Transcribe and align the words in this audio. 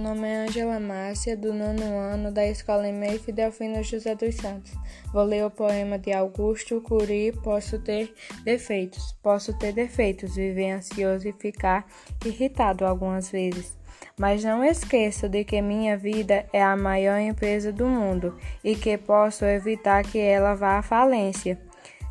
nome 0.00 0.26
é 0.26 0.36
Angela 0.46 0.80
Márcia, 0.80 1.36
do 1.36 1.52
nono 1.52 1.98
ano 1.98 2.32
da 2.32 2.46
Escola 2.46 2.88
EMEF 2.88 3.30
Delfino 3.30 3.82
José 3.82 4.14
dos 4.14 4.34
Santos. 4.34 4.72
Vou 5.12 5.22
ler 5.24 5.44
o 5.44 5.50
poema 5.50 5.98
de 5.98 6.10
Augusto 6.10 6.80
Curi. 6.80 7.32
Posso 7.44 7.78
ter 7.78 8.12
defeitos, 8.42 9.12
posso 9.22 9.56
ter 9.58 9.72
defeitos, 9.72 10.36
viver 10.36 10.72
ansioso 10.72 11.28
e 11.28 11.32
ficar 11.32 11.86
irritado 12.24 12.86
algumas 12.86 13.30
vezes. 13.30 13.78
Mas 14.18 14.42
não 14.42 14.64
esqueço 14.64 15.28
de 15.28 15.44
que 15.44 15.60
minha 15.60 15.98
vida 15.98 16.46
é 16.50 16.62
a 16.62 16.76
maior 16.76 17.18
empresa 17.18 17.70
do 17.70 17.86
mundo 17.86 18.36
e 18.64 18.74
que 18.74 18.96
posso 18.96 19.44
evitar 19.44 20.02
que 20.02 20.18
ela 20.18 20.54
vá 20.54 20.78
à 20.78 20.82
falência. 20.82 21.60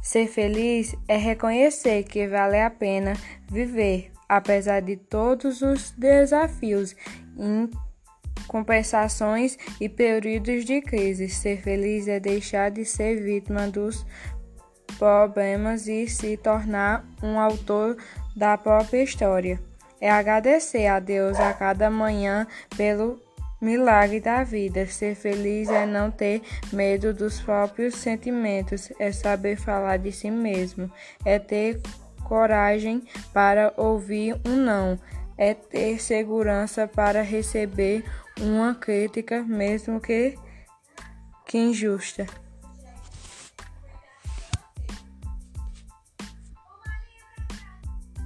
Ser 0.02 0.28
feliz 0.28 0.96
é 1.08 1.18
reconhecer 1.18 2.04
que 2.04 2.28
vale 2.28 2.62
a 2.62 2.70
pena 2.70 3.14
viver, 3.50 4.12
apesar 4.30 4.82
de 4.82 4.96
todos 4.96 5.64
os 5.64 5.92
desafios, 5.92 6.96
compensações 8.48 9.58
e 9.82 9.90
períodos 9.90 10.64
de 10.64 10.82
crise. 10.82 11.28
Ser 11.28 11.62
feliz 11.62 12.08
é 12.08 12.20
deixar 12.20 12.70
de 12.70 12.86
ser 12.86 13.22
vítima 13.22 13.68
dos 13.68 14.06
problemas 14.98 15.88
e 15.88 16.08
se 16.08 16.38
tornar 16.38 17.06
um 17.24 17.40
autor 17.40 17.98
da 18.36 18.58
própria 18.58 19.04
história. 19.04 19.60
É 20.00 20.10
agradecer 20.10 20.88
a 20.88 21.00
Deus 21.00 21.40
a 21.40 21.54
cada 21.54 21.90
manhã 21.90 22.48
pelo 22.78 23.20
milagre 23.62 24.20
da 24.20 24.44
vida. 24.44 24.86
Ser 24.88 25.16
feliz 25.16 25.70
é 25.70 25.86
não 25.86 26.10
ter 26.10 26.42
medo 26.72 27.14
dos 27.14 27.40
próprios 27.42 27.96
sentimentos, 27.96 28.92
é 29.00 29.12
saber 29.12 29.58
falar 29.58 29.98
de 29.98 30.12
si 30.12 30.32
mesmo, 30.32 30.90
é 31.26 31.38
ter 31.38 31.82
coragem 32.30 33.02
para 33.34 33.74
ouvir 33.76 34.40
um 34.46 34.56
não, 34.56 35.00
é 35.36 35.56
ter 35.56 36.00
segurança 36.00 36.88
para 36.88 37.24
receber 37.24 38.06
uma 38.40 38.76
crítica, 38.76 39.42
mesmo 39.44 40.00
que, 40.00 40.38
que 41.48 41.58
injusta. 41.58 42.28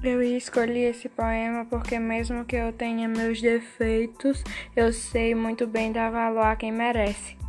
Eu 0.04 0.22
escolhi 0.22 0.82
esse 0.82 1.08
poema 1.08 1.64
porque, 1.64 1.98
mesmo 1.98 2.44
que 2.44 2.58
eu 2.58 2.74
tenha 2.74 3.08
meus 3.08 3.42
defeitos, 3.42 4.44
eu 4.76 4.92
sei 4.92 5.34
muito 5.34 5.66
bem 5.66 5.94
dar 5.94 6.12
valor 6.12 6.44
a 6.44 6.58
quem 6.58 6.74
merece. 6.74 7.43